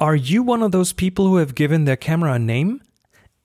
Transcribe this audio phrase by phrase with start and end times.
[0.00, 2.80] Are you one of those people who have given their camera a name?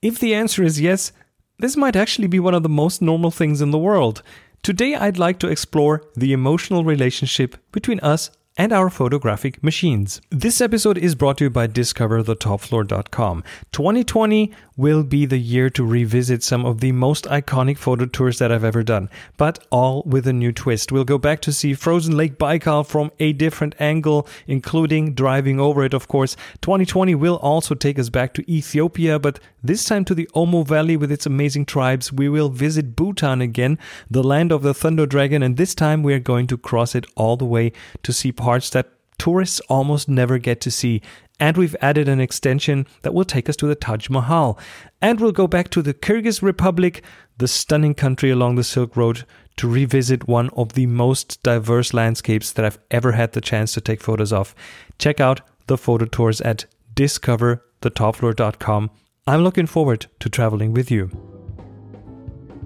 [0.00, 1.12] If the answer is yes,
[1.58, 4.22] this might actually be one of the most normal things in the world.
[4.62, 10.20] Today, I'd like to explore the emotional relationship between us and our photographic machines.
[10.30, 13.44] This episode is brought to you by discoverthetopfloor.com.
[13.72, 18.52] 2020 will be the year to revisit some of the most iconic photo tours that
[18.52, 20.92] I've ever done, but all with a new twist.
[20.92, 25.84] We'll go back to see Frozen Lake Baikal from a different angle, including driving over
[25.84, 26.36] it, of course.
[26.60, 30.96] 2020 will also take us back to Ethiopia, but this time to the Omo Valley
[30.96, 32.12] with its amazing tribes.
[32.12, 33.78] We will visit Bhutan again,
[34.10, 37.06] the land of the Thunder Dragon, and this time we are going to cross it
[37.16, 41.02] all the way to see parts that tourists almost never get to see.
[41.40, 44.56] And we've added an extension that will take us to the Taj Mahal.
[45.02, 47.02] And we'll go back to the Kyrgyz Republic,
[47.38, 49.24] the stunning country along the Silk Road,
[49.56, 53.80] to revisit one of the most diverse landscapes that I've ever had the chance to
[53.80, 54.54] take photos of.
[54.96, 58.90] Check out the photo tours at discoverthetopfloor.com.
[59.26, 61.10] I'm looking forward to traveling with you.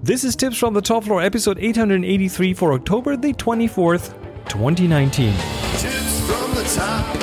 [0.02, 4.12] This is Tips from the Top Floor, episode 883 for October the 24th,
[4.50, 5.59] 2019.
[6.74, 7.16] Top,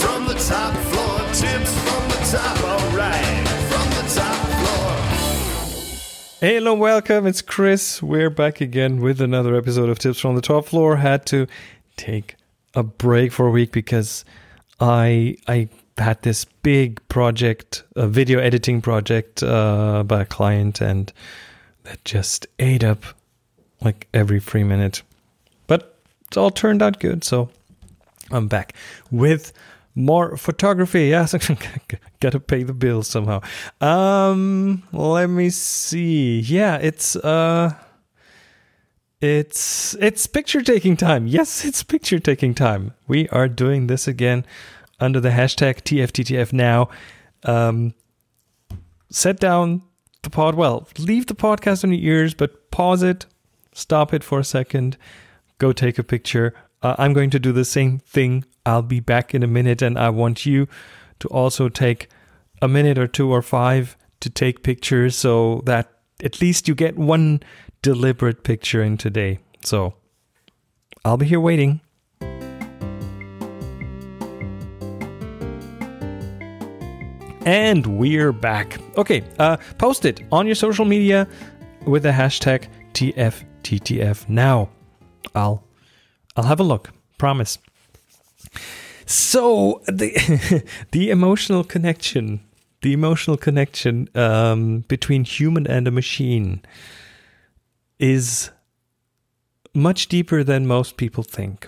[0.00, 1.18] from the top floor.
[1.32, 6.00] Tips from the top, alright, from the top floor.
[6.40, 7.28] Hello, welcome.
[7.28, 8.02] It's Chris.
[8.02, 10.96] We're back again with another episode of Tips from the Top Floor.
[10.96, 11.46] Had to
[11.96, 12.34] take
[12.74, 14.24] a break for a week because
[14.80, 21.12] I I had this big project, a video editing project uh, by a client, and
[21.84, 23.04] that just ate up
[23.80, 25.02] like every free minute.
[25.68, 27.50] But it's all turned out good, so
[28.30, 28.74] I'm back
[29.10, 29.52] with
[29.94, 31.08] more photography.
[31.08, 31.34] Yes,
[32.20, 33.40] gotta pay the bills somehow.
[33.80, 36.40] Um, let me see.
[36.40, 37.74] Yeah, it's uh,
[39.20, 41.26] it's it's picture taking time.
[41.26, 42.94] Yes, it's picture taking time.
[43.08, 44.46] We are doing this again
[45.00, 46.88] under the hashtag TFTTF now.
[47.44, 47.94] Um,
[49.10, 49.82] set down
[50.22, 50.54] the pod.
[50.54, 53.26] Well, leave the podcast on your ears, but pause it,
[53.72, 54.96] stop it for a second,
[55.58, 56.54] go take a picture.
[56.82, 58.44] Uh, I'm going to do the same thing.
[58.64, 60.68] I'll be back in a minute, and I want you
[61.20, 62.08] to also take
[62.62, 65.90] a minute or two or five to take pictures so that
[66.22, 67.42] at least you get one
[67.82, 69.38] deliberate picture in today.
[69.64, 69.94] So
[71.04, 71.80] I'll be here waiting.
[77.44, 78.78] And we're back.
[78.98, 81.26] Okay, uh, post it on your social media
[81.86, 84.68] with the hashtag TFTTF now.
[85.34, 85.64] I'll
[86.38, 86.90] I'll have a look.
[87.18, 87.58] Promise.
[89.06, 90.62] So the
[90.92, 92.40] the emotional connection,
[92.82, 96.62] the emotional connection um, between human and a machine
[97.98, 98.50] is
[99.74, 101.66] much deeper than most people think.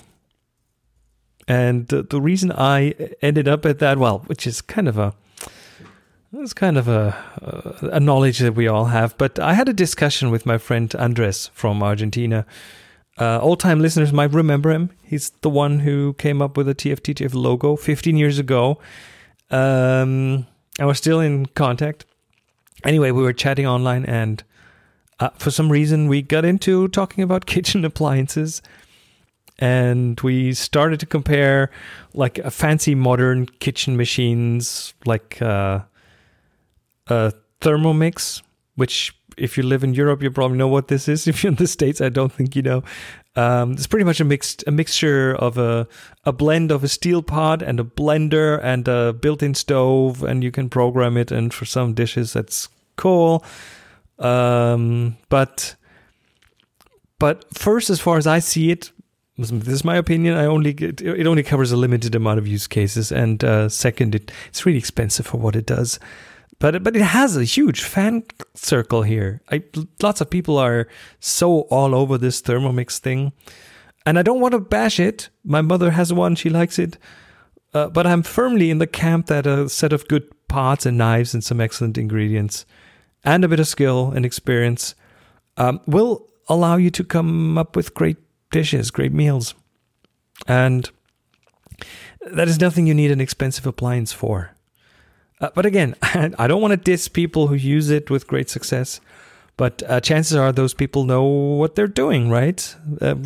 [1.49, 5.15] And the, the reason I ended up at that, well, which is kind of a
[6.33, 7.17] it's kind of a,
[7.93, 9.19] a knowledge that we all have.
[9.19, 12.47] But I had a discussion with my friend Andres from Argentina.
[13.21, 14.91] Uh, Old time listeners might remember him.
[15.05, 18.79] He's the one who came up with the TFTTF logo 15 years ago.
[19.51, 20.47] Um,
[20.79, 22.07] and we're still in contact.
[22.85, 24.43] Anyway, we were chatting online, and
[25.19, 28.63] uh, for some reason, we got into talking about kitchen appliances.
[29.59, 31.71] And we started to compare
[32.15, 35.81] like a fancy modern kitchen machines, like uh,
[37.09, 38.41] uh, Thermomix,
[38.77, 41.27] which if you live in Europe, you probably know what this is.
[41.31, 42.83] If you're in the States, I don't think you know.
[43.37, 45.87] Um, it's pretty much a mixed a mixture of a
[46.25, 50.51] a blend of a steel pot and a blender and a built-in stove, and you
[50.51, 51.31] can program it.
[51.31, 53.45] And for some dishes, that's cool.
[54.19, 55.77] Um, but
[57.19, 58.91] but first, as far as I see it,
[59.39, 60.37] this is my opinion.
[60.37, 64.15] I only get, it only covers a limited amount of use cases, and uh, second,
[64.15, 65.99] it, it's really expensive for what it does
[66.61, 68.23] but but it has a huge fan
[68.55, 69.41] circle here.
[69.51, 69.65] I,
[70.01, 70.87] lots of people are
[71.19, 73.33] so all over this Thermomix thing,
[74.07, 75.31] and I don't want to bash it.
[75.43, 76.99] My mother has one; she likes it,
[77.75, 81.35] uh, but I'm firmly in the camp that a set of good pots and knives
[81.35, 82.67] and some excellent ingredients,
[83.25, 84.95] and a bit of skill and experience,
[85.57, 88.19] um, will allow you to come up with great
[88.51, 89.55] dishes, great meals,
[90.47, 90.91] and
[92.21, 94.55] that is nothing you need an expensive appliance for.
[95.41, 99.01] Uh, but again, I don't want to diss people who use it with great success.
[99.57, 102.75] But uh, chances are those people know what they're doing, right?
[102.99, 103.17] Uh,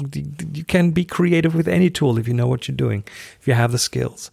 [0.52, 3.04] you can be creative with any tool if you know what you're doing,
[3.40, 4.32] if you have the skills.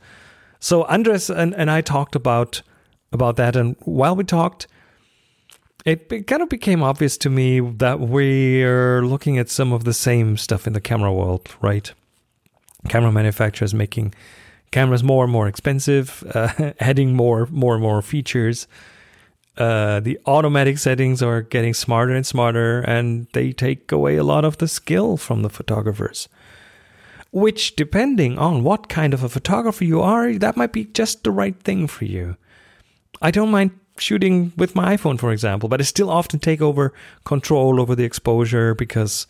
[0.59, 2.63] So Andres and, and I talked about
[3.11, 4.67] about that, and while we talked,
[5.85, 9.93] it, it kind of became obvious to me that we're looking at some of the
[9.93, 11.91] same stuff in the camera world, right?
[12.87, 14.13] Camera manufacturers making
[14.71, 18.67] cameras more and more expensive, uh, adding more, more and more features.
[19.57, 24.45] Uh, the automatic settings are getting smarter and smarter, and they take away a lot
[24.45, 26.29] of the skill from the photographers.
[27.31, 31.31] Which, depending on what kind of a photographer you are, that might be just the
[31.31, 32.37] right thing for you.
[33.21, 36.93] I don't mind shooting with my iPhone, for example, but I still often take over
[37.23, 39.27] control over the exposure because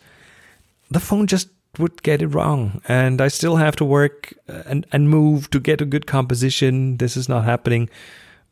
[0.90, 1.48] the phone just
[1.78, 2.80] would get it wrong.
[2.86, 6.98] And I still have to work and, and move to get a good composition.
[6.98, 7.88] This is not happening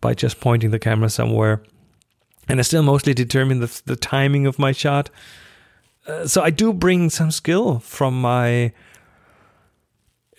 [0.00, 1.62] by just pointing the camera somewhere.
[2.48, 5.10] And I still mostly determine the, the timing of my shot.
[6.06, 8.72] Uh, so I do bring some skill from my,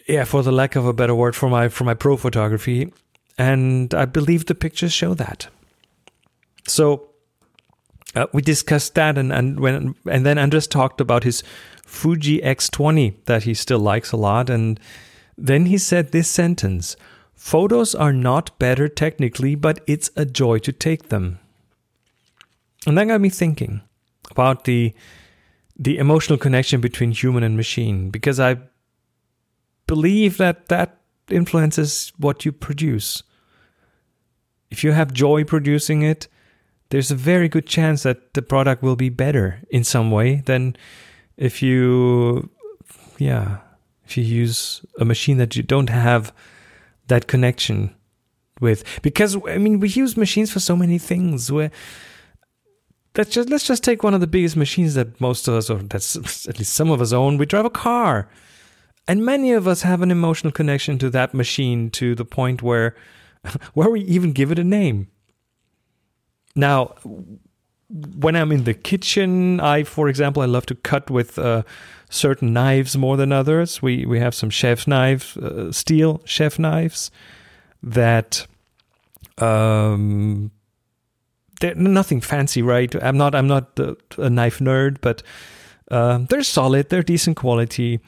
[0.07, 2.91] yeah, for the lack of a better word, for my for my pro photography,
[3.37, 5.47] and I believe the pictures show that.
[6.67, 7.10] So
[8.15, 11.43] uh, we discussed that, and and when and then Andres talked about his
[11.85, 14.79] Fuji X20 that he still likes a lot, and
[15.37, 16.95] then he said this sentence:
[17.33, 21.39] "Photos are not better technically, but it's a joy to take them."
[22.85, 23.81] And that got me thinking
[24.29, 24.93] about the
[25.77, 28.57] the emotional connection between human and machine, because I
[29.87, 30.97] believe that that
[31.29, 33.23] influences what you produce.
[34.69, 36.27] If you have joy producing it,
[36.91, 40.75] there's a very good chance that the product will be better in some way than
[41.37, 42.49] if you
[43.17, 43.59] yeah
[44.05, 46.33] if you use a machine that you don't have
[47.07, 47.95] that connection
[48.59, 48.83] with.
[49.01, 51.51] Because i mean we use machines for so many things.
[51.51, 51.71] Where
[53.17, 55.77] let's just let's just take one of the biggest machines that most of us or
[55.77, 56.15] that's
[56.47, 57.37] at least some of us own.
[57.37, 58.27] We drive a car.
[59.07, 62.95] And many of us have an emotional connection to that machine to the point where
[63.73, 65.07] where we even give it a name
[66.55, 66.95] now,
[68.17, 71.63] when I'm in the kitchen, I, for example, I love to cut with uh,
[72.09, 73.81] certain knives more than others.
[73.81, 77.11] We we have some chef knives, uh, steel chef knives
[77.83, 78.47] that
[79.37, 80.51] um,
[81.59, 82.93] they're nothing fancy, right?
[83.03, 85.23] I'm not I'm not a, a knife nerd, but
[85.89, 87.99] uh, they're solid, they're decent quality.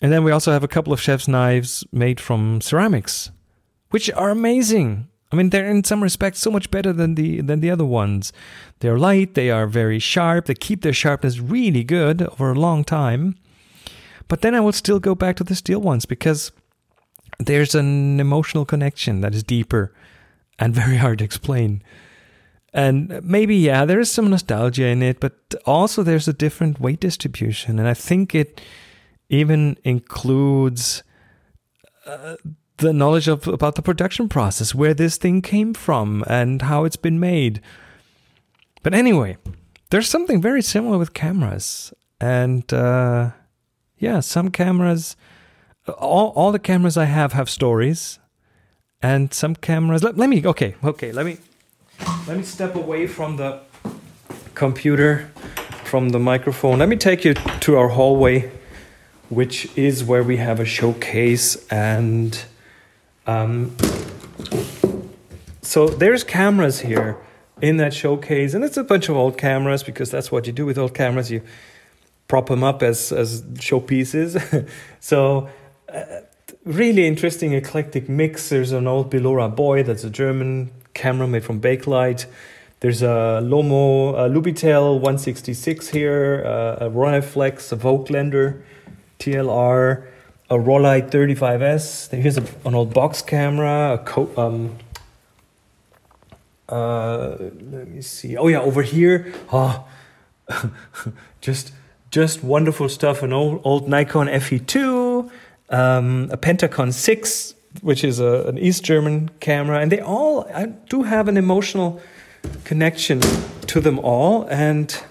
[0.00, 3.30] And then we also have a couple of chef's knives made from ceramics,
[3.90, 5.08] which are amazing.
[5.34, 8.32] I mean, they're in some respects so much better than the than the other ones.
[8.78, 12.84] They're light, they are very sharp, they keep their sharpness really good over a long
[12.84, 13.34] time.
[14.28, 16.52] But then I will still go back to the steel ones because
[17.40, 19.92] there's an emotional connection that is deeper
[20.60, 21.82] and very hard to explain.
[22.72, 25.34] And maybe, yeah, there is some nostalgia in it, but
[25.66, 27.80] also there's a different weight distribution.
[27.80, 28.60] And I think it
[29.28, 31.02] even includes
[32.06, 32.36] uh,
[32.78, 36.96] the knowledge of about the production process, where this thing came from, and how it's
[36.96, 37.60] been made.
[38.82, 39.36] But anyway,
[39.90, 43.30] there's something very similar with cameras, and uh,
[43.98, 45.16] yeah, some cameras,
[45.86, 48.18] all all the cameras I have have stories,
[49.02, 50.02] and some cameras.
[50.02, 51.38] Let, let me okay okay let me
[52.26, 53.60] let me step away from the
[54.54, 55.30] computer,
[55.84, 56.78] from the microphone.
[56.78, 58.50] Let me take you to our hallway,
[59.28, 62.44] which is where we have a showcase and
[63.26, 63.74] um,
[65.62, 67.16] so there's cameras here
[67.62, 70.66] in that showcase, and it's a bunch of old cameras because that's what you do
[70.66, 71.30] with old cameras.
[71.30, 71.42] You
[72.28, 74.68] prop them up as as showpieces.
[75.00, 75.48] so.
[75.92, 76.20] Uh,
[76.64, 78.48] really interesting eclectic mix.
[78.48, 82.26] There's an old Bilora Boy, that's a German camera made from Bakelite.
[82.80, 88.62] There's a Lomo a Lubitel 166 here, uh, a Rolleiflex, a Voigtlander
[89.18, 90.06] TLR,
[90.54, 92.16] a Rollei 35S.
[92.16, 94.04] Here's a, an old box camera,
[94.36, 94.76] um,
[96.68, 98.36] uh, let me see.
[98.36, 99.86] Oh yeah, over here, oh,
[101.40, 101.72] just
[102.10, 103.22] just wonderful stuff.
[103.22, 105.30] An old old Nikon FE2,
[105.70, 110.66] um, a Pentacon 6, which is a, an East German camera, and they all I
[110.66, 112.00] do have an emotional
[112.64, 113.20] connection
[113.66, 115.02] to them all, and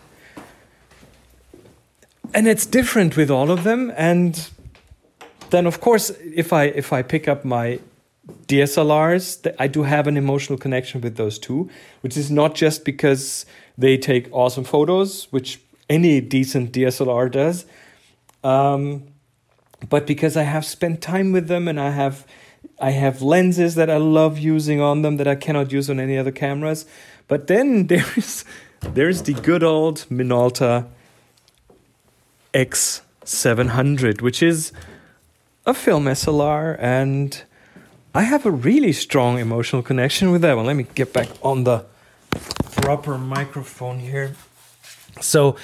[2.34, 4.50] and it's different with all of them, and
[5.54, 6.10] then of course
[6.44, 7.80] if i if i pick up my
[8.48, 11.70] DSLRs, I do have an emotional connection with those two,
[12.02, 13.46] which is not just because
[13.78, 17.66] they take awesome photos, which any decent DSLR does,
[18.44, 19.04] um,
[19.90, 22.26] but because I have spent time with them and I have
[22.80, 26.18] I have lenses that I love using on them that I cannot use on any
[26.18, 26.86] other cameras.
[27.28, 28.46] But then there's
[28.82, 30.88] there's the good old Minolta
[32.54, 34.72] X700, which is
[35.66, 37.44] a film SLR, and
[38.14, 40.66] I have a really strong emotional connection with that one.
[40.66, 41.86] Let me get back on the
[42.76, 44.36] proper microphone here.
[45.22, 45.56] So,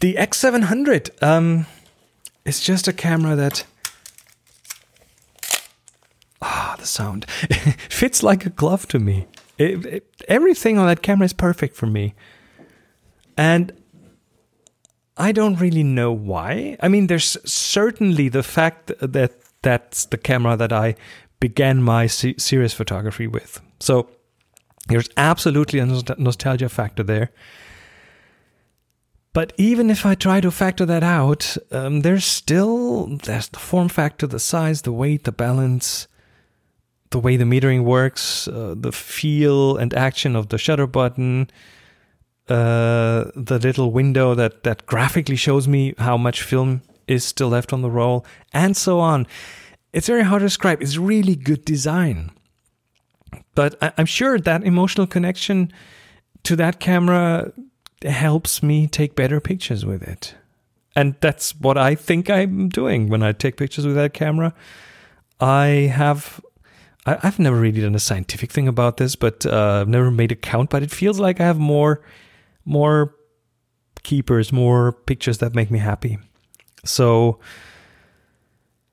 [0.00, 1.66] the X700 um,
[2.44, 3.64] is just a camera that
[6.40, 7.24] Ah, the sound.
[7.88, 9.26] fits like a glove to me.
[9.58, 12.14] It, it- everything on that camera is perfect for me.
[13.36, 13.72] And
[15.18, 16.76] I don't really know why.
[16.80, 19.32] I mean, there's certainly the fact that
[19.62, 20.94] that's the camera that I
[21.40, 23.60] began my se- serious photography with.
[23.80, 24.08] So
[24.86, 27.30] there's absolutely a nost- nostalgia factor there.
[29.32, 33.88] But even if I try to factor that out, um, there's still there's the form
[33.88, 36.08] factor, the size, the weight, the balance,
[37.10, 41.50] the way the metering works, uh, the feel and action of the shutter button,
[42.48, 47.72] uh, the little window that that graphically shows me how much film is still left
[47.72, 49.26] on the roll, and so on.
[49.92, 50.82] It's very hard to describe.
[50.82, 52.30] It's really good design,
[53.54, 55.72] but I, I'm sure that emotional connection
[56.44, 57.52] to that camera
[58.02, 60.34] helps me take better pictures with it.
[60.94, 64.52] And that's what I think I'm doing when I take pictures with that camera.
[65.40, 66.40] I have,
[67.06, 70.32] I, I've never really done a scientific thing about this, but uh, I've never made
[70.32, 70.70] a count.
[70.70, 72.00] But it feels like I have more,
[72.68, 73.14] more
[74.02, 76.18] keepers, more pictures that make me happy.
[76.84, 77.40] So,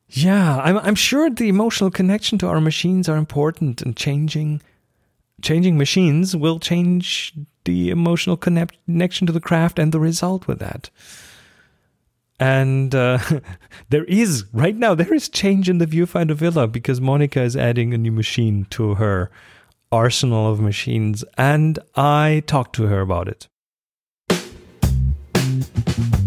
[0.10, 4.62] yeah, I'm I'm sure the emotional connection to our machines are important and changing
[5.42, 7.34] changing machines will change
[7.66, 10.90] the emotional connect- connection to the craft and the result with that.
[12.40, 13.20] And uh,
[13.90, 17.94] there is right now there is change in the viewfinder villa because Monica is adding
[17.94, 19.30] a new machine to her
[19.92, 23.48] arsenal of machines, and I talked to her about it.
[25.76, 26.25] Thank you.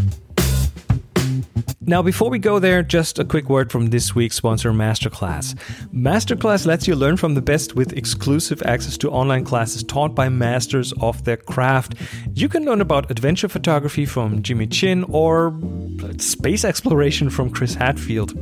[1.88, 5.54] Now, before we go there, just a quick word from this week's sponsor, Masterclass.
[5.90, 10.28] Masterclass lets you learn from the best with exclusive access to online classes taught by
[10.28, 11.95] masters of their craft.
[12.35, 15.59] You can learn about adventure photography from Jimmy Chin or
[16.18, 18.35] space exploration from Chris Hadfield.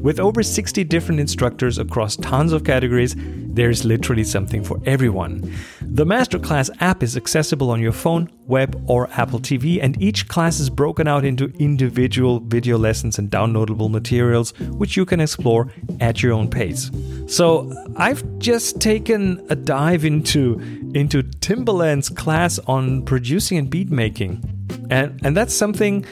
[0.00, 5.52] With over 60 different instructors across tons of categories, there's literally something for everyone.
[5.80, 10.60] The Masterclass app is accessible on your phone, web, or Apple TV, and each class
[10.60, 16.22] is broken out into individual video lessons and downloadable materials, which you can explore at
[16.22, 16.90] your own pace.
[17.26, 20.60] So, I've just taken a dive into
[20.94, 24.42] into Timbaland's class on producing and beat making,
[24.90, 26.04] and and that's something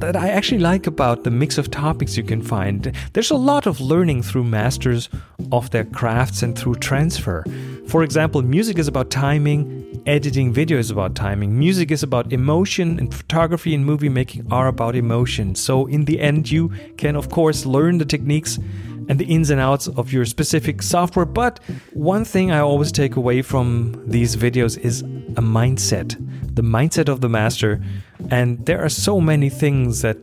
[0.00, 2.92] that I actually like about the mix of topics you can find.
[3.12, 5.08] There's a lot of learning through masters
[5.50, 7.44] of their crafts and through transfer.
[7.88, 12.98] For example, music is about timing, editing video is about timing, music is about emotion,
[12.98, 15.54] and photography and movie making are about emotion.
[15.54, 18.58] So, in the end, you can, of course, learn the techniques
[19.08, 21.24] and the ins and outs of your specific software.
[21.26, 21.60] But
[21.92, 26.16] one thing I always take away from these videos is a mindset
[26.58, 27.80] the mindset of the master.
[28.30, 30.16] And there are so many things that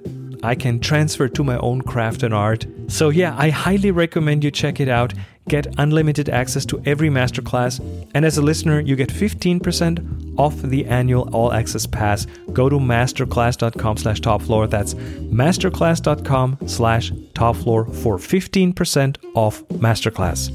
[0.44, 2.68] I can transfer to my own craft and art.
[2.88, 5.14] So, yeah, I highly recommend you check it out.
[5.48, 7.80] Get unlimited access to every masterclass.
[8.16, 12.26] And as a listener, you get 15% off the annual all access pass.
[12.52, 14.68] Go to masterclass.com slash top floor.
[14.68, 20.50] That's masterclass.com slash top floor for 15% off masterclass.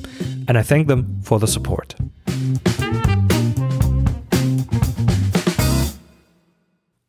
[0.49, 1.95] And I thank them for the support.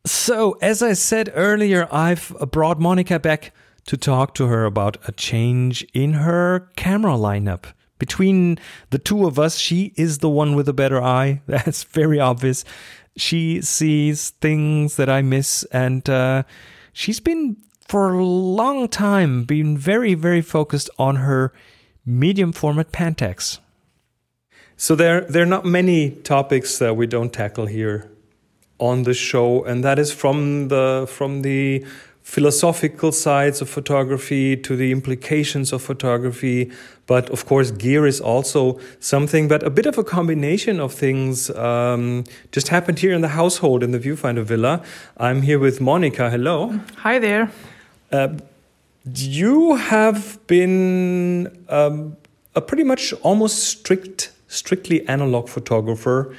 [0.06, 3.52] So, as I said earlier, I've brought Monica back
[3.86, 7.64] to talk to her about a change in her camera lineup.
[7.98, 8.58] Between
[8.90, 11.40] the two of us, she is the one with a better eye.
[11.46, 12.64] That's very obvious.
[13.16, 16.42] She sees things that I miss, and uh,
[16.92, 21.52] she's been for a long time been very, very focused on her
[22.06, 23.58] medium format Pentax.
[24.76, 28.10] So there, there are not many topics that we don't tackle here
[28.78, 31.86] on the show, and that is from the from the
[32.22, 36.70] philosophical sides of photography to the implications of photography.
[37.06, 41.50] But of course, gear is also something, but a bit of a combination of things
[41.50, 44.82] um, just happened here in the household in the Viewfinder Villa.
[45.16, 46.30] I'm here with Monica.
[46.30, 46.80] Hello.
[46.98, 47.50] Hi there.
[48.10, 48.28] Uh,
[49.14, 52.16] you have been um,
[52.54, 56.34] a pretty much almost strict, strictly analog photographer,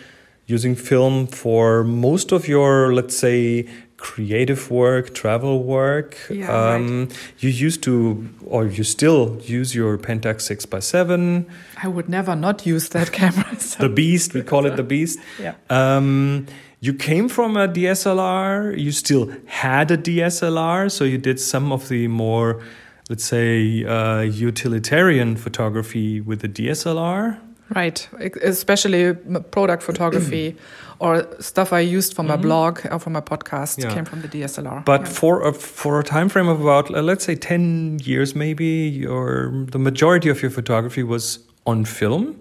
[0.46, 6.18] using film for most of your, let's say, creative work, travel work.
[6.30, 6.76] Yeah, right.
[6.76, 7.08] um,
[7.40, 11.46] You used to, or you still use your Pentax six x seven,
[11.82, 13.58] I would never not use that camera.
[13.60, 14.34] so- the Beast.
[14.34, 15.20] We call it the Beast.
[15.40, 15.54] Yeah.
[15.70, 16.48] Um,
[16.82, 18.78] you came from a DSLR.
[18.78, 22.62] You still had a DSLR, so you did some of the more,
[23.10, 27.40] let's say, uh, utilitarian photography with the DSLR.
[27.76, 28.08] Right,
[28.44, 29.14] especially
[29.52, 30.56] product photography
[31.00, 33.94] or stuff I used for my blog or for my podcast Yeah.
[33.94, 34.84] came from the DSLR.
[34.86, 35.08] But Yeah.
[35.20, 39.52] for a, for a time frame of about uh, let's say ten years, maybe your
[39.72, 42.36] the majority of your photography was on film,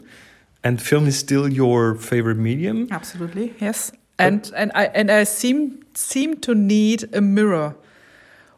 [0.64, 2.88] and film is still your favorite medium.
[2.90, 3.92] Absolutely, yes.
[4.18, 7.74] And and I and I seem seem to need a mirror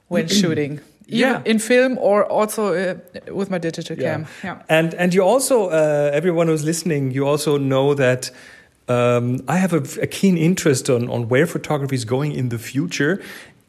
[0.08, 0.80] when shooting.
[1.06, 1.42] Yeah.
[1.44, 2.94] in film or also uh,
[3.34, 4.12] with my digital Yeah.
[4.14, 4.26] cam.
[4.42, 4.56] Yeah.
[4.68, 8.30] And and you also, uh, everyone who's listening, you also know that
[8.88, 12.58] um, I have a, a keen interest on on where photography is going in the
[12.58, 13.18] future.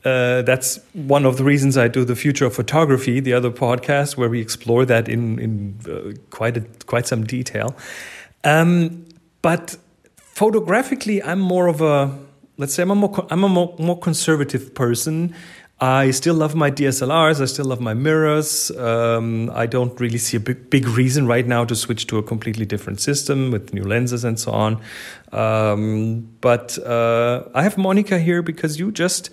[0.06, 4.18] Uh, that's one of the reasons I do the future of photography, the other podcast
[4.18, 7.76] where we explore that in in uh, quite a, quite some detail.
[8.44, 9.06] Um,
[9.42, 9.78] but
[10.36, 12.10] photographically, I'm more of a
[12.58, 15.34] let's say I'm a more I'm a more, more conservative person.
[15.82, 17.42] I still love my DSLRs.
[17.42, 18.72] I still love my mirrors.
[18.72, 22.24] Um, I don't really see a big, big reason right now to switch to a
[22.24, 24.82] completely different system with new lenses and so on.
[25.34, 29.32] Um, but uh, I have Monica here because you just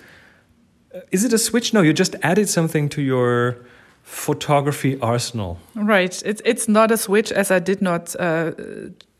[1.10, 1.72] is it a switch?
[1.72, 3.64] No, you just added something to your
[4.02, 5.58] photography arsenal.
[5.74, 6.22] Right.
[6.24, 8.52] It's it's not a switch as I did not uh,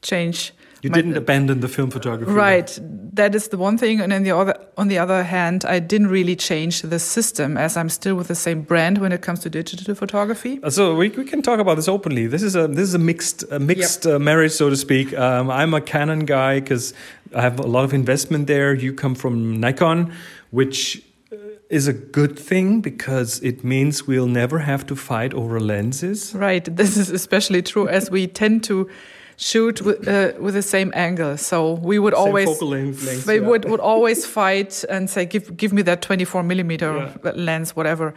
[0.03, 0.53] change.
[0.83, 2.33] You my- didn't abandon the film photography.
[2.33, 2.79] Right.
[3.15, 6.09] That is the one thing, and then the other, on the other hand, I didn't
[6.09, 9.51] really change the system as I'm still with the same brand when it comes to
[9.51, 10.59] digital photography.
[10.63, 12.27] Uh, So we, we can talk about this openly.
[12.27, 15.13] This is a this is a mixed a mixed uh, marriage, so to speak.
[15.17, 16.95] Um, I'm a Canon guy because
[17.35, 18.75] I have a lot of investment there.
[18.75, 20.13] You come from Nikon,
[20.51, 21.37] which uh,
[21.69, 26.35] is a good thing because it means we'll never have to fight over lenses.
[26.35, 26.65] Right.
[26.77, 28.89] This is especially true as we tend to
[29.37, 31.37] shoot with, uh, with the same angle.
[31.37, 33.41] So we would Same always focal length- length, we yeah.
[33.41, 38.15] would, would always fight and say, give give me that 24 millimeter lens, whatever.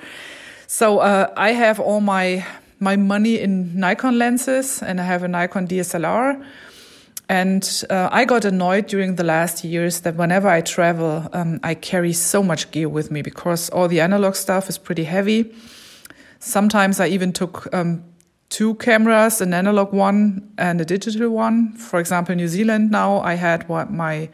[0.67, 2.45] So uh, I have all my
[2.79, 6.43] my money in Nikon lenses, and I have a Nikon DSLR.
[7.27, 11.73] And uh, I got annoyed during the last years that whenever I travel, um, I
[11.73, 15.51] carry so much gear with me because all the analog stuff is pretty heavy.
[16.39, 18.03] Sometimes I even took um,
[18.49, 21.73] two cameras, an analog one and a digital one.
[21.73, 24.29] For example, New Zealand now I had what my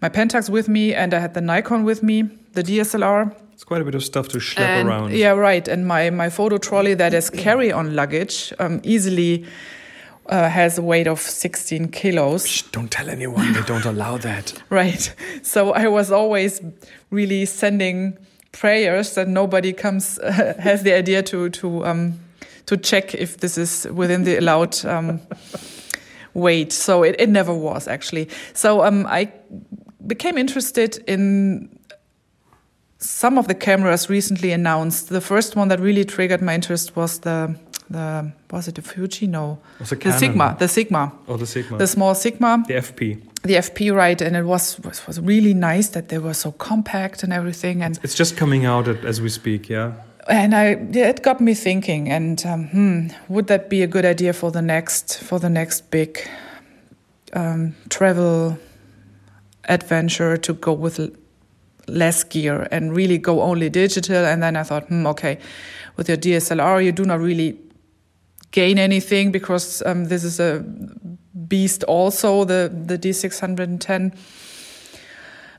[0.00, 3.34] my Pentax with me and I had the Nikon with me, the DSLR.
[3.52, 5.12] It's quite a bit of stuff to schlep And- around.
[5.12, 5.66] Yeah, right.
[5.66, 9.44] And my, my photo trolley that is carry-on luggage um, easily
[10.26, 12.46] uh, has a weight of 16 kilos.
[12.46, 13.52] Shh, don't tell anyone.
[13.54, 14.52] They don't allow that.
[14.70, 15.12] Right.
[15.42, 16.60] So I was always
[17.10, 18.16] really sending
[18.52, 22.20] prayers that nobody comes uh, has the idea to to um,
[22.68, 25.20] to check if this is within the allowed um,
[26.34, 26.72] weight.
[26.72, 28.28] So it, it never was actually.
[28.52, 29.32] So um, I
[30.06, 31.68] became interested in
[32.98, 35.08] some of the cameras recently announced.
[35.08, 37.54] The first one that really triggered my interest was the
[37.90, 39.26] the was it the Fuji?
[39.26, 40.56] No, the Sigma.
[40.58, 41.12] The Sigma.
[41.26, 41.78] Oh, the Sigma.
[41.78, 43.22] The small Sigma the FP.
[43.44, 47.22] the FP right, and it was, was was really nice that they were so compact
[47.22, 49.92] and everything, and It's just coming out as we speak, yeah?
[50.28, 54.32] And I it got me thinking, and um, hmm, would that be a good idea
[54.32, 56.18] for the next for the next big
[57.32, 58.58] um, travel
[59.68, 61.14] adventure to go with
[61.86, 64.24] less gear and really go only digital?
[64.24, 65.38] And then I thought, hmm, okay,
[65.96, 67.58] with your DSLR, you do not really
[68.50, 70.60] gain anything because um, this is a
[71.48, 74.12] beast also the the D610 and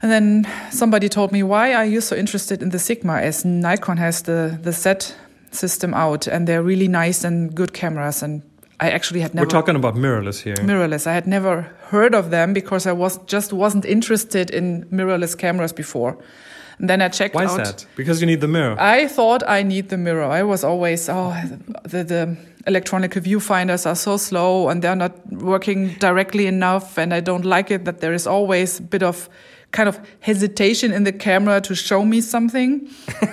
[0.01, 4.21] then somebody told me why are you so interested in the Sigma as Nikon has
[4.21, 5.15] the the Z
[5.51, 8.41] system out and they're really nice and good cameras and
[8.79, 10.55] I actually had never We're talking about mirrorless here.
[10.55, 15.35] mirrorless I had never heard of them because I was just wasn't interested in mirrorless
[15.37, 16.17] cameras before
[16.79, 17.85] and then I checked Why is that?
[17.97, 18.75] Because you need the mirror.
[18.79, 20.23] I thought I need the mirror.
[20.23, 21.35] I was always, oh,
[21.83, 26.97] the, the electronic viewfinders are so slow and they're not working directly enough.
[26.97, 29.29] And I don't like it that there is always a bit of
[29.71, 32.89] kind of hesitation in the camera to show me something.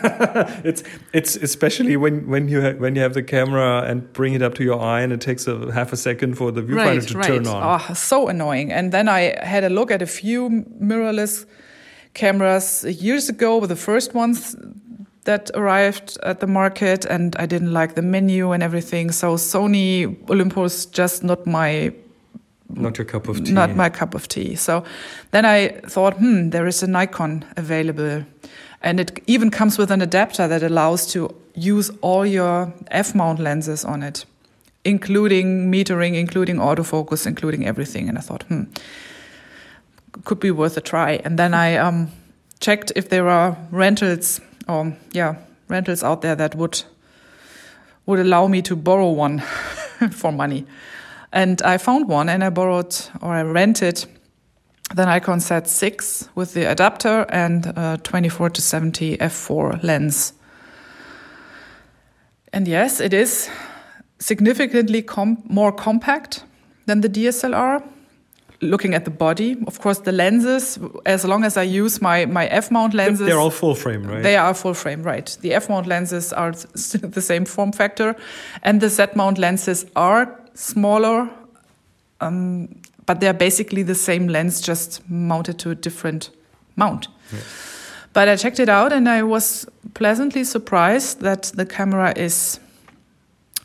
[0.65, 4.43] It's it's especially when when you ha- when you have the camera and bring it
[4.43, 7.23] up to your eye and it takes a half a second for the viewfinder to
[7.23, 7.81] turn on.
[7.81, 8.73] Oh, so annoying.
[8.73, 11.47] And then I had a look at a few mirrorless
[12.15, 14.57] cameras years ago, with the first ones
[15.25, 19.13] that arrived at the market, and I didn't like the menu and everything.
[19.13, 21.93] So Sony Olympus just not my
[22.69, 23.53] Not your cup of tea.
[23.53, 24.57] not my cup of tea.
[24.57, 24.85] So
[25.31, 28.25] then I thought, hmm, there is a Nikon available.
[28.83, 33.39] And it even comes with an adapter that allows to use all your F mount
[33.39, 34.27] lenses on it,
[34.85, 38.09] including metering, including autofocus, including everything.
[38.09, 38.65] And I thought, hmm,
[40.25, 41.21] could be worth a try.
[41.25, 42.11] And then I um,
[42.61, 45.37] checked if there are rentals or yeah,
[45.69, 46.83] rentals out there that would
[48.07, 49.41] would allow me to borrow one
[50.11, 50.65] for money.
[51.37, 54.07] And I found one and I borrowed or I rented
[54.95, 60.33] the Nikon Z6 with the adapter and a 24 to 70 f4 lens.
[62.55, 63.51] And yes, it is
[64.19, 66.45] significantly com- more compact
[66.87, 67.83] than the DSLR.
[68.63, 70.79] Looking at the body, of course, the lenses.
[71.05, 74.23] As long as I use my my f mount lenses, They're all full frame, right?
[74.23, 75.37] they are full frame, right?
[75.43, 76.53] The f mount lenses are
[77.13, 78.17] the same form factor,
[78.63, 81.29] and the Z mount lenses are smaller,
[82.21, 82.69] um,
[83.07, 86.31] but they are basically the same lens, just mounted to a different
[86.75, 87.09] mount.
[88.13, 92.59] But I checked it out, and I was pleasantly surprised that the camera is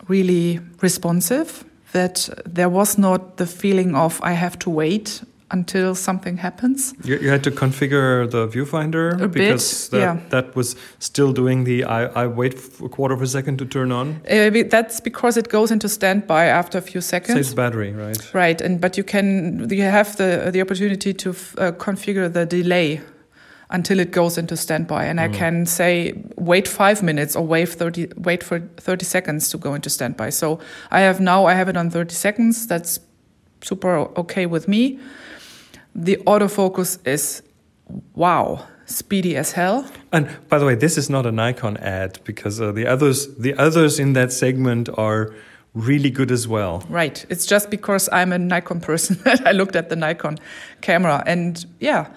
[0.08, 1.64] really responsive.
[1.94, 6.94] That there was not the feeling of I have to wait until something happens.
[7.04, 10.20] You, you had to configure the viewfinder A bit, because that, yeah.
[10.30, 13.66] that was still doing the I, I wait for a quarter of a second to
[13.66, 14.22] turn on.
[14.30, 17.36] Uh, that's because it goes into standby after a few seconds.
[17.36, 18.34] Saves battery, right?
[18.34, 23.02] Right, and but you can you have the the opportunity to uh, configure the delay
[23.70, 28.08] until it goes into standby, and I can say wait five minutes or wait thirty
[28.18, 30.32] wait for thirty seconds to go into standby.
[30.32, 30.60] So
[30.92, 32.68] I have now I have it on thirty seconds.
[32.68, 33.00] That's
[33.62, 35.00] super okay with me.
[35.96, 37.44] The autofocus is
[38.16, 39.86] wow speedy as hell.
[40.12, 43.54] And by the way, this is not a Nikon ad because uh, the others the
[43.56, 45.34] others in that segment are
[45.74, 46.84] really good as well.
[46.90, 47.26] Right.
[47.30, 50.38] It's just because I'm a Nikon person that I looked at the Nikon
[50.82, 51.24] camera.
[51.26, 52.08] And yeah,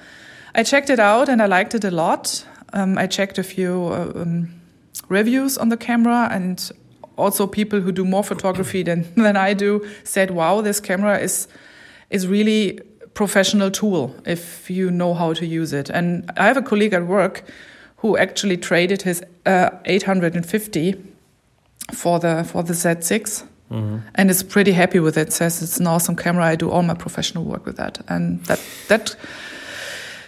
[0.55, 2.45] I checked it out and I liked it a lot.
[2.73, 4.61] Um, I checked a few uh, um,
[5.09, 6.73] reviews on the camera and
[7.17, 11.47] also people who do more photography than, than I do said, wow, this camera is,
[12.11, 12.81] is really
[13.15, 15.91] professional tool if you know how to use it.
[15.91, 17.45] And I have a colleague at work
[17.99, 20.95] who actually traded his uh, 850
[21.93, 23.45] for the for the Z6
[24.15, 25.33] and is pretty happy with it.
[25.33, 26.45] Says it's an awesome camera.
[26.45, 29.17] I do all my professional work with that, and that that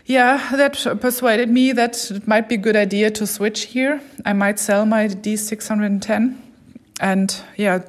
[0.06, 4.00] yeah that persuaded me that it might be a good idea to switch here.
[4.24, 6.34] I might sell my D610,
[7.00, 7.82] and yeah,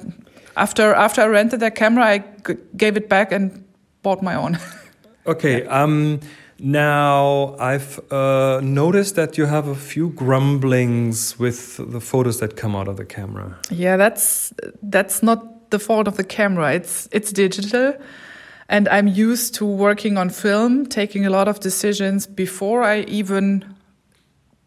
[0.56, 3.64] after after I rented that camera, I g- gave it back and
[4.02, 4.58] bought my own.
[5.28, 5.64] Okay.
[5.66, 6.20] Um,
[6.58, 12.74] now I've uh, noticed that you have a few grumblings with the photos that come
[12.74, 13.58] out of the camera.
[13.70, 16.72] Yeah, that's that's not the fault of the camera.
[16.72, 17.94] It's it's digital,
[18.68, 23.64] and I'm used to working on film, taking a lot of decisions before I even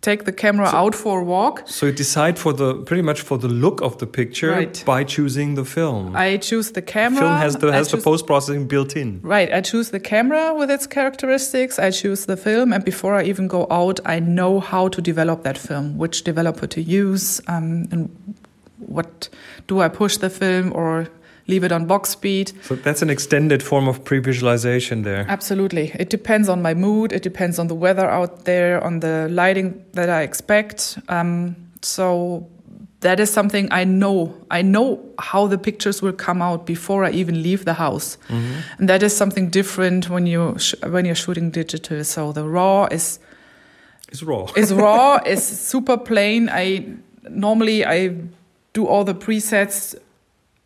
[0.01, 1.63] take the camera out for a walk.
[1.65, 4.83] So you decide for the pretty much for the look of the picture Right.
[4.85, 6.15] by choosing the film.
[6.15, 7.21] I choose the camera.
[7.21, 9.19] film has the has the post processing built in.
[9.21, 11.77] Right, I choose the camera with its characteristics.
[11.79, 15.43] I choose the film, and before I even go out, I know how to develop
[15.43, 18.09] that film, which developer to use, um, and
[18.79, 19.29] what
[19.67, 21.07] do I push the film or
[21.47, 22.51] leave it on box speed.
[22.63, 25.25] So that's an extended form of pre-visualization there.
[25.27, 25.91] Absolutely.
[25.99, 27.11] It depends on my mood.
[27.11, 30.97] It depends on the weather out there, on the lighting that I expect.
[31.09, 32.47] Um, so
[33.01, 34.33] that is something I know.
[34.51, 38.17] I know how the pictures will come out before I even leave the house,
[38.77, 42.03] and that is something different when you sh- when you're shooting digital.
[42.03, 43.17] So the raw is
[44.09, 44.45] It's raw.
[44.55, 46.47] is raw is super plain.
[46.51, 46.85] I
[47.27, 48.15] normally I
[48.73, 49.95] do all the presets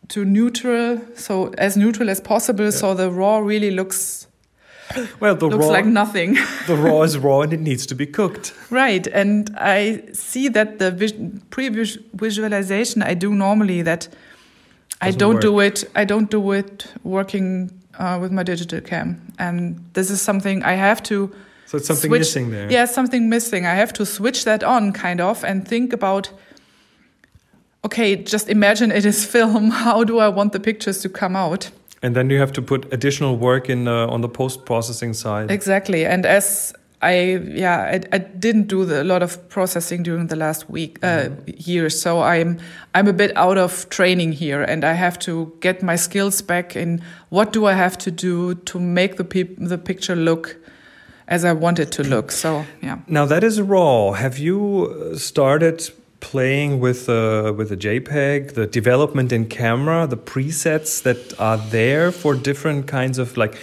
[0.08, 2.70] to neutral, so as neutral as possible.
[2.72, 4.26] So the raw really looks
[5.20, 6.34] well, the looks raw like nothing.
[6.66, 8.54] the raw is raw and it needs to be cooked.
[8.70, 9.06] right.
[9.06, 11.14] And I see that the vis-
[11.50, 14.08] pre-visualization I do normally that
[15.00, 15.84] I Doesn't don't do it.
[15.94, 20.72] I don't do it working uh, with my digital cam, and this is something I
[20.72, 21.34] have to.
[21.66, 22.70] So it's something switch- missing there.
[22.70, 23.66] Yeah, something missing.
[23.66, 26.30] I have to switch that on, kind of, and think about.
[27.86, 29.70] Okay, just imagine it is film.
[29.70, 31.70] How do I want the pictures to come out?
[32.02, 35.50] And then you have to put additional work in uh, on the post processing side.
[35.50, 36.04] Exactly.
[36.04, 40.36] And as I, yeah, I, I didn't do the, a lot of processing during the
[40.36, 42.00] last week, uh, years.
[42.00, 42.58] So I'm,
[42.94, 46.74] I'm a bit out of training here and I have to get my skills back
[46.74, 50.56] in what do I have to do to make the peop- the picture look
[51.28, 52.32] as I want it to look.
[52.32, 52.98] So, yeah.
[53.06, 54.12] Now that is raw.
[54.12, 55.90] Have you uh, started
[56.32, 62.10] playing with uh, with the JPEG, the development in camera, the presets that are there
[62.12, 63.54] for different kinds of like?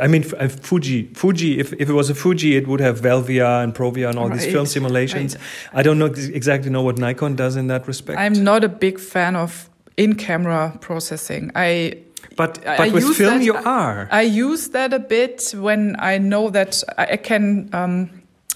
[0.00, 0.98] I mean, uh, Fuji.
[1.14, 1.58] Fuji.
[1.58, 4.46] If, if it was a Fuji, it would have Velvia and Provia and all these
[4.46, 5.34] film simulations.
[5.34, 5.80] right.
[5.80, 8.18] I don't know exactly know what Nikon does in that respect.
[8.20, 11.50] I'm not a big fan of in-camera processing.
[11.54, 11.98] I
[12.36, 14.08] but but I with use film, that- you are.
[14.10, 17.96] I use that a bit when I know that I I can um,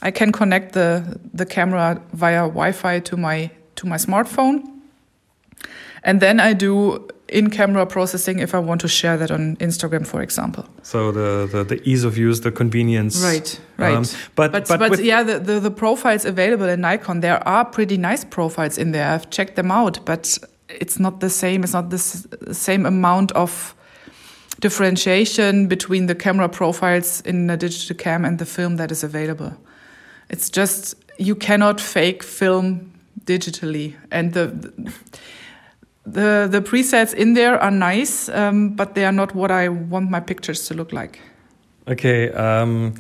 [0.03, 4.63] I can connect the the camera via Wi-Fi to my to my smartphone,
[6.05, 10.23] and then I do in-camera processing if I want to share that on Instagram, for
[10.23, 10.65] example.
[10.83, 13.23] so the, the the ease of use, the convenience.
[13.23, 13.97] Right, right.
[13.97, 17.65] Um, but But but, but, yeah, the, the the profiles available in Nikon there are
[17.65, 19.15] pretty nice profiles in there.
[19.15, 20.39] I've checked them out, but
[20.81, 21.65] it's not the same.
[21.65, 23.75] It's not the s- same amount of
[24.61, 29.53] differentiation between the camera profiles in a digital cam and the film that is available.
[30.31, 32.93] It's just you cannot fake film
[33.25, 34.47] digitally, and the
[36.07, 40.11] the the presets in there are nice, um, but they are not what I want
[40.11, 41.19] my pictures to look like.
[41.87, 42.31] Okay.
[42.33, 42.95] Um,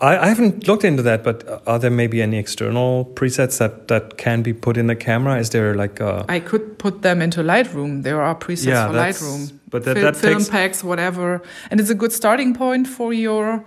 [0.00, 4.18] I, I haven't looked into that, but are there maybe any external presets that, that
[4.18, 5.38] can be put in the camera?
[5.38, 8.02] Is there like a I could put them into Lightroom.
[8.02, 11.80] There are presets Yeah, for Lightroom, but that- Fil- that film takes- packs, whatever, and
[11.80, 13.64] it's a good starting point for your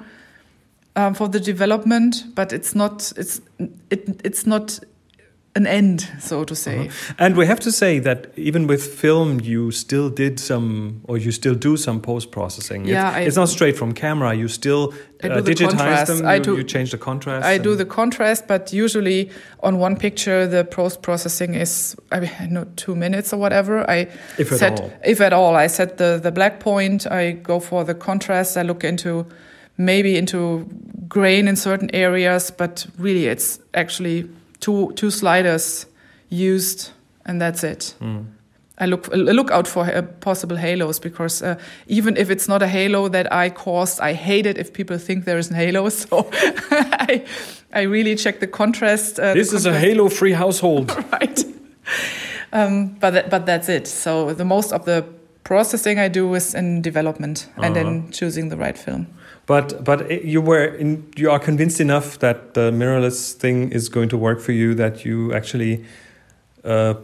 [0.95, 2.23] um, for the development.
[2.35, 3.41] But it's not it's
[3.89, 4.79] it, it's not
[5.57, 6.89] an end, so to say.
[7.17, 11.31] And we have to say that even with film, you still did some, or you
[11.31, 12.83] still do some post processing.
[12.85, 14.33] Yeah, it's, I- it's not straight from camera.
[14.35, 16.07] You still I uh, digitize contrast.
[16.07, 16.25] them.
[16.27, 17.45] I you, do- you change the contrast.
[17.45, 19.29] I do the contrast, but usually
[19.63, 23.89] on one picture the post processing is I mean, no two minutes or whatever.
[23.89, 24.91] I If at all.
[25.05, 25.55] if at all.
[25.55, 27.07] I set the the black point.
[27.09, 28.57] I go for the contrast.
[28.57, 29.25] I look into
[29.77, 30.67] maybe into
[31.07, 35.85] grain in certain areas, but really it's actually two two sliders
[36.29, 36.91] used,
[37.25, 37.95] and that's it.
[38.01, 38.25] Mm.
[38.77, 41.55] I look I look out for uh, possible halos because uh,
[41.87, 45.25] even if it's not a halo that I caused, I hate it if people think
[45.25, 45.89] there is a halo.
[45.89, 47.23] So I
[47.75, 49.19] I really check the contrast.
[49.19, 50.91] Uh, the This is a Halo-free household.
[51.11, 51.43] right?
[52.53, 53.87] Um, but that, but that's it.
[53.87, 55.03] So the most of the
[55.43, 59.07] processing I do is in development and then choosing the right film.
[59.45, 64.09] But but you were in, you are convinced enough that the mirrorless thing is going
[64.09, 65.85] to work for you that you actually
[66.63, 66.95] uh,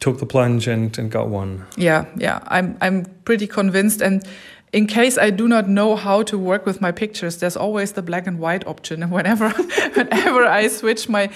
[0.00, 1.66] took the plunge and, and got one.
[1.76, 2.40] Yeah, yeah.
[2.48, 4.22] I'm I'm pretty convinced and.
[4.70, 8.02] In case I do not know how to work with my pictures, there's always the
[8.02, 9.02] black and white option.
[9.02, 11.30] And whenever, whenever I switch my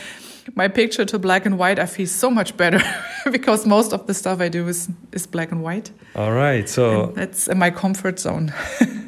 [0.55, 2.83] my picture to black and white, I feel so much better
[3.33, 5.93] because most of the stuff I do is is black and white.
[6.15, 8.53] All right, so And that's in my comfort zone.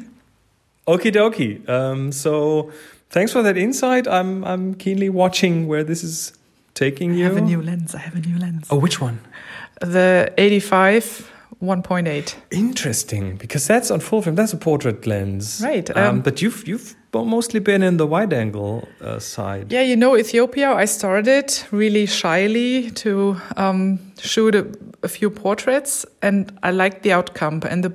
[0.87, 1.67] Okie dokie.
[1.67, 2.71] Um, so
[3.09, 4.07] thanks for that insight.
[4.07, 6.33] I'm I'm keenly watching where this is
[6.73, 7.25] taking you.
[7.25, 7.95] I have a new lens.
[7.95, 8.67] I have a new lens.
[8.69, 9.19] oh, which one?
[9.81, 11.31] The 85
[11.63, 12.35] 1.8.
[12.51, 14.35] Interesting, because that's on full frame.
[14.35, 18.33] That's a portrait lens, Right, Um, um, but you've you've mostly been in the wide
[18.33, 19.71] angle uh, side.
[19.71, 24.65] Yeah, you know, Ethiopia, I started really shyly to um, shoot a,
[25.01, 27.61] a few portraits, and I liked the outcome.
[27.69, 27.93] And the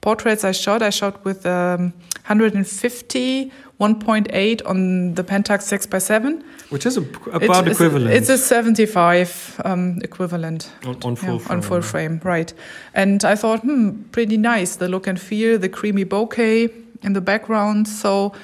[0.00, 1.92] portraits I shot, I shot with um,
[2.26, 6.44] 150 1.8 on the Pentax 6x7.
[6.68, 7.00] which is a,
[7.32, 8.14] about it's, equivalent.
[8.14, 10.70] It's a 75 um, equivalent.
[10.84, 11.56] on, on full Yeah, frame.
[11.56, 12.52] on full frame, right.
[12.92, 16.70] And I thought, hmm, pretty nice, the look and feel, the creamy bokeh
[17.02, 17.88] in the background.
[17.88, 18.34] So,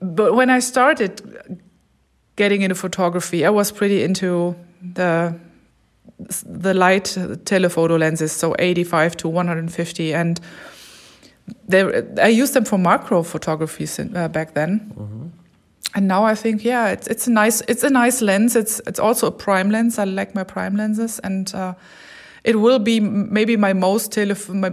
[0.00, 1.60] but when I started
[2.36, 4.56] getting into photography, I was pretty into
[4.94, 5.38] the
[6.46, 10.40] the light telephoto lenses, so 85 to 150, and
[11.68, 15.32] they, I used them for macro photography uh, back then.
[15.96, 18.56] And now I think, yeah, it's it's a nice it's a nice lens.
[18.56, 19.98] It's it's also a prime lens.
[19.98, 21.74] I like my prime lenses, and uh,
[22.42, 24.72] it will be m- maybe my most tele my,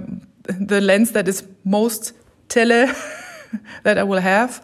[0.59, 2.13] the lens that is most
[2.49, 2.91] tele
[3.83, 4.63] that I will have,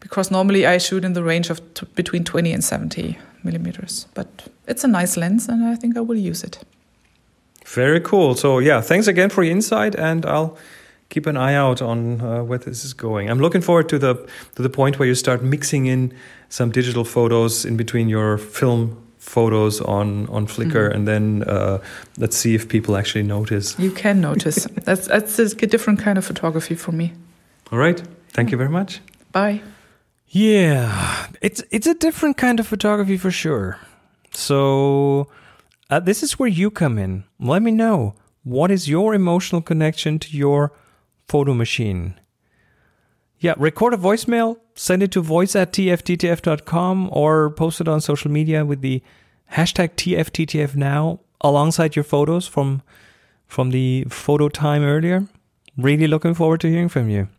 [0.00, 4.06] because normally I shoot in the range of t- between twenty and seventy millimeters.
[4.14, 6.58] But it's a nice lens, and I think I will use it.
[7.66, 8.34] Very cool.
[8.34, 10.56] So yeah, thanks again for your insight, and I'll
[11.10, 13.30] keep an eye out on uh, where this is going.
[13.30, 14.14] I'm looking forward to the
[14.54, 16.12] to the point where you start mixing in
[16.48, 20.94] some digital photos in between your film photos on on Flickr, Mhm.
[20.94, 21.78] and then uh,
[22.16, 23.76] let's see if people actually notice.
[23.78, 27.12] You can notice that's that's a different kind of photography for me.
[27.70, 28.02] All right.
[28.32, 29.00] Thank you very much.
[29.32, 29.60] Bye.
[30.30, 33.78] Yeah, it's it's a different kind of photography for sure.
[34.32, 35.28] So
[35.88, 37.24] uh, this is where you come in.
[37.40, 38.14] Let me know
[38.44, 40.72] what is your emotional connection to your
[41.28, 42.14] photo machine.
[43.40, 48.30] Yeah, record a voicemail, send it to voice at tfttf.com or post it on social
[48.30, 49.02] media with the
[49.52, 52.82] hashtag TFTTF now alongside your photos from
[53.46, 55.26] from the photo time earlier.
[55.78, 57.18] Really looking forward to hearing from you.
[57.18, 57.37] You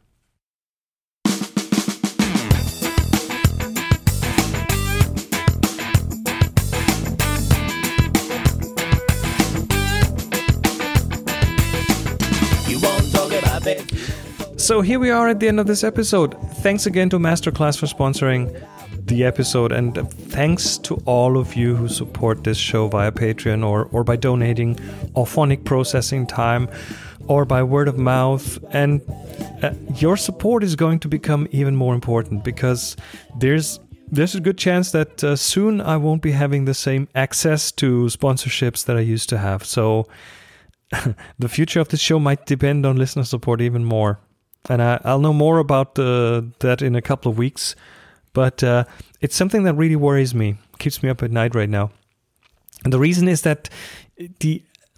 [14.69, 16.39] So here we are at the end of this episode.
[16.57, 18.53] Thanks again to Masterclass for sponsoring
[19.07, 23.85] the episode, and thanks to all of you who support this show via Patreon or,
[23.85, 24.77] or by donating
[25.15, 26.69] or phonic processing time
[27.25, 28.63] or by word of mouth.
[28.69, 29.01] And
[29.63, 32.95] uh, your support is going to become even more important because
[33.39, 33.79] there's
[34.11, 38.03] there's a good chance that uh, soon I won't be having the same access to
[38.03, 39.65] sponsorships that I used to have.
[39.65, 40.07] So
[41.39, 44.19] the future of this show might depend on listener support even more.
[44.67, 47.75] And I, I'll know more about uh, that in a couple of weeks.
[48.33, 48.83] But uh,
[49.21, 51.91] it's something that really worries me, keeps me up at night right now.
[52.83, 53.69] And the reason is that
[54.39, 54.63] the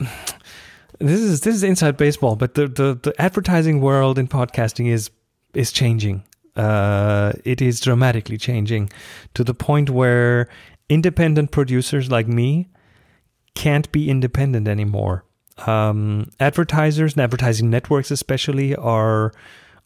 [1.00, 5.10] this is this is inside baseball, but the the, the advertising world in podcasting is
[5.54, 6.24] is changing.
[6.56, 8.90] Uh, it is dramatically changing
[9.34, 10.50] to the point where
[10.90, 12.68] independent producers like me
[13.56, 15.24] can't be independent anymore.
[15.60, 19.34] Um, advertisers and advertising networks, especially, are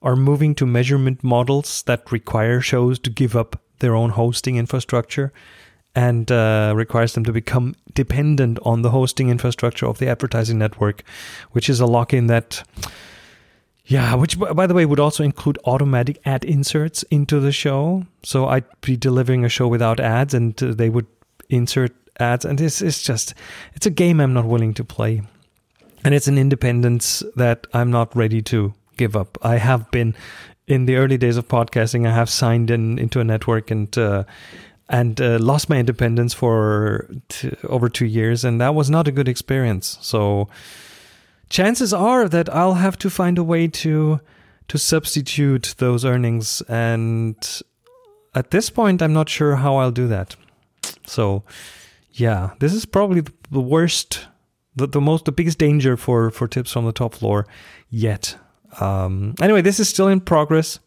[0.01, 5.33] are moving to measurement models that require shows to give up their own hosting infrastructure
[5.95, 11.03] and uh, requires them to become dependent on the hosting infrastructure of the advertising network,
[11.51, 12.63] which is a lock in that.
[13.87, 18.05] Yeah, which by the way would also include automatic ad inserts into the show.
[18.23, 21.05] So I'd be delivering a show without ads, and uh, they would
[21.49, 23.35] insert ads, and this is just
[23.73, 25.21] it's a game I'm not willing to play,
[26.05, 29.39] and it's an independence that I'm not ready to give up.
[29.41, 30.15] I have been
[30.67, 32.07] in the early days of podcasting.
[32.07, 34.23] I have signed in into a network and uh,
[34.87, 39.11] and uh, lost my independence for t- over two years, and that was not a
[39.11, 39.97] good experience.
[40.01, 40.47] So
[41.49, 44.19] chances are that I'll have to find a way to
[44.67, 47.35] to substitute those earnings, and
[48.35, 50.35] at this point, I'm not sure how I'll do that.
[51.07, 51.43] So
[52.13, 54.27] yeah, this is probably the worst,
[54.75, 57.45] the, the most, the biggest danger for for tips from the top floor
[57.89, 58.37] yet.
[58.79, 60.79] Um, anyway, this is still in progress.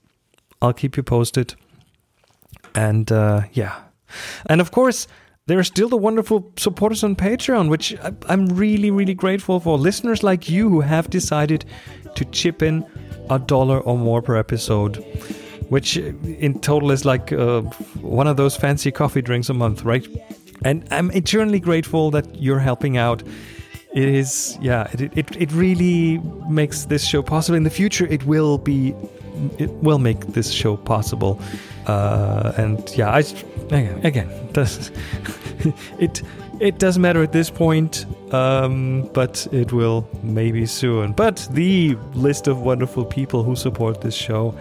[0.61, 1.55] I'll keep you posted.
[2.75, 3.81] And uh, yeah.
[4.47, 5.07] And of course,
[5.47, 7.97] there are still the wonderful supporters on Patreon, which
[8.29, 9.79] I'm really, really grateful for.
[9.79, 11.65] Listeners like you who have decided
[12.15, 12.85] to chip in
[13.31, 14.97] a dollar or more per episode,
[15.71, 17.63] which in total is like uh,
[18.03, 20.07] one of those fancy coffee drinks a month, right?
[20.65, 23.23] And I'm eternally grateful that you're helping out.
[23.99, 27.57] It is, yeah, it, it, it really makes this show possible.
[27.57, 28.95] In the future, it will be,
[29.59, 31.41] it will make this show possible.
[31.85, 34.29] Uh, and yeah, I again, again
[35.99, 36.23] it
[36.61, 41.13] it doesn't matter at this point, um, but it will maybe soon.
[41.13, 44.55] But the list of wonderful people who support this show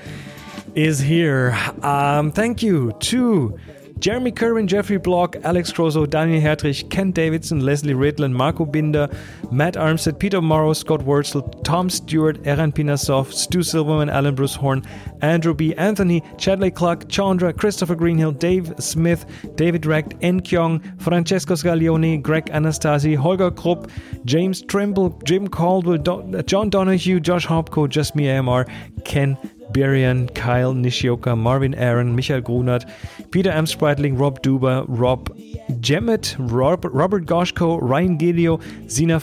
[0.74, 1.56] is here.
[1.84, 3.60] Um, thank you to
[4.00, 9.10] Jeremy Kerwin, Jeffrey Block, Alex Crozo, Daniel Hertrich, Ken Davidson, Leslie Ridland, Marco Binder,
[9.52, 14.86] Matt Armstead, Peter Morrow, Scott Wurzel, Tom Stewart, Eran Pinasov, Stu Silverman, Alan Bruce Horn,
[15.22, 15.74] Andrew B.
[15.76, 23.16] Anthony, Chadley Clark, Chandra, Christopher Greenhill, Dave Smith, David Recht, Kyong, Francesco Scaglione, Greg Anastasi,
[23.16, 23.90] Holger Krupp,
[24.26, 25.98] James Trimble, Jim Caldwell,
[26.44, 28.68] John Donahue, Josh Hopko, Just Me AMR,
[29.06, 29.38] Ken
[29.72, 32.90] Berian, Kyle Nishioka, Marvin Aaron, Michael Grunert,
[33.32, 33.66] Peter M.
[33.66, 35.36] Spratling, Rob Duber, Rob
[35.82, 39.20] Jemmett, Rob, Robert Goshko, Ryan Gilio, Zina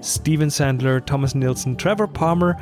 [0.00, 2.56] Steven Sandler, Thomas Nilsson, Trevor Palmer,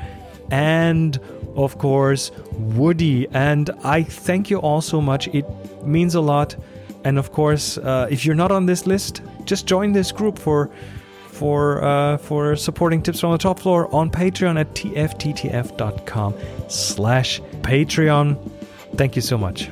[0.51, 1.19] and
[1.57, 3.27] of course Woody.
[3.33, 5.29] And I thank you all so much.
[5.29, 5.47] It
[5.85, 6.57] means a lot.
[7.05, 10.71] And of course, uh, if you're not on this list, just join this group for
[11.35, 16.35] for uh, for supporting tips from the top floor on Patreon at tftf.com
[16.69, 18.39] slash Patreon.
[18.97, 19.71] Thank you so much.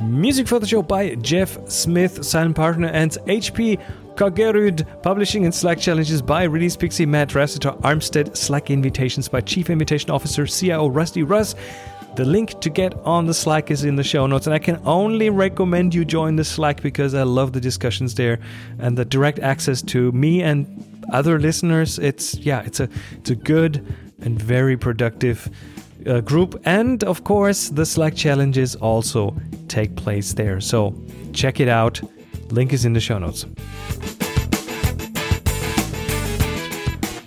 [0.00, 3.80] Music for the show by Jeff Smith, silent partner, and HP
[4.16, 4.84] Kagerud.
[5.02, 8.36] Publishing and Slack challenges by Release Pixie, Matt Rassiter, Armstead.
[8.36, 11.54] Slack invitations by Chief Invitation Officer, CIO Rusty Russ.
[12.16, 14.80] The link to get on the Slack is in the show notes, and I can
[14.84, 18.40] only recommend you join the Slack because I love the discussions there
[18.78, 20.66] and the direct access to me and
[21.12, 21.98] other listeners.
[21.98, 23.86] It's yeah, it's a it's a good
[24.20, 25.48] and very productive
[26.06, 29.34] uh, group, and of course, the Slack challenges also
[29.68, 30.60] take place there.
[30.60, 30.94] So
[31.32, 32.00] check it out.
[32.50, 33.46] Link is in the show notes.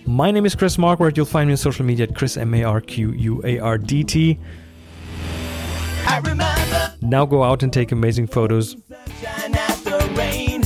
[0.05, 1.17] My name is Chris Marquardt.
[1.17, 3.77] You'll find me on social media at Chris M A R Q U A R
[3.77, 4.37] D T.
[7.01, 8.75] Now go out and take amazing photos,
[9.21, 10.63] shine after rain,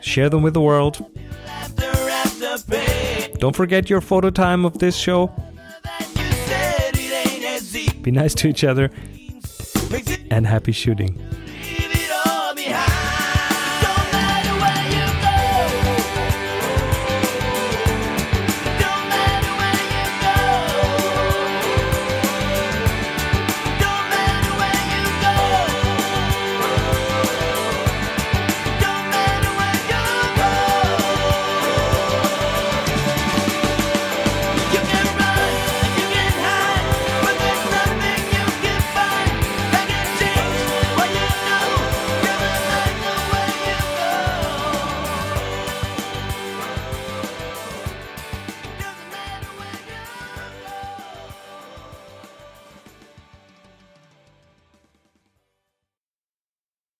[0.00, 1.04] share them with the world.
[1.46, 3.34] after after pain.
[3.38, 5.32] Don't forget your photo time of this show.
[5.82, 7.98] That you said it ain't as easy.
[8.00, 8.90] Be nice to each other
[10.30, 11.20] and happy shooting.